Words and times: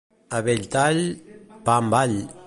A 0.37 0.39
Belltall... 0.47 1.03
pa 1.65 1.77
amb 1.83 1.99
all. 2.01 2.17